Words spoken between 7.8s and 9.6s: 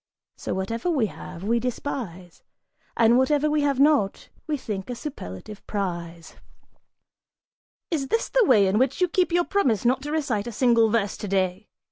"Is this the way in which you keep your